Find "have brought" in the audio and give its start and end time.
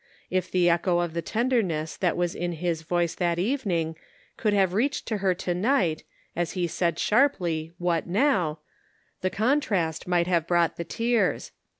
10.25-10.77